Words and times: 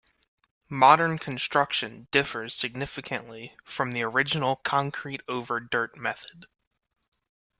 Modern 0.67 1.19
construction 1.19 2.07
differs 2.09 2.55
significantly 2.55 3.55
from 3.63 3.91
the 3.91 4.01
original 4.01 4.55
concrete-over-dirt 4.55 5.95
method. 5.95 6.47